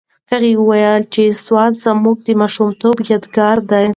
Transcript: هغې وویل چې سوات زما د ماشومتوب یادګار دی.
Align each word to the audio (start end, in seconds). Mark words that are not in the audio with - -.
هغې 0.31 0.51
وویل 0.61 1.01
چې 1.13 1.23
سوات 1.45 1.73
زما 1.85 2.11
د 2.25 2.27
ماشومتوب 2.41 2.95
یادګار 3.11 3.57
دی. 3.71 3.85